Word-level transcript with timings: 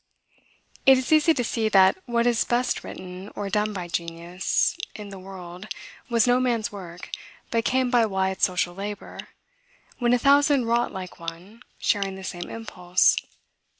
It 0.87 0.97
is 0.97 1.11
easy 1.13 1.31
to 1.35 1.43
see 1.43 1.69
that 1.69 1.95
what 2.07 2.25
is 2.25 2.43
best 2.43 2.83
written 2.83 3.29
or 3.35 3.51
done 3.51 3.71
by 3.71 3.87
genius, 3.87 4.75
in 4.95 5.09
the 5.09 5.19
world, 5.19 5.67
was 6.09 6.25
no 6.25 6.39
man's 6.39 6.71
work, 6.71 7.11
but 7.51 7.65
came 7.65 7.91
by 7.91 8.07
wide 8.07 8.41
social 8.41 8.73
labor, 8.73 9.19
when 9.99 10.13
a 10.13 10.17
thousand 10.17 10.65
wrought 10.65 10.91
like 10.91 11.19
one, 11.19 11.61
sharing 11.77 12.15
the 12.15 12.23
same 12.23 12.49
impulse. 12.49 13.15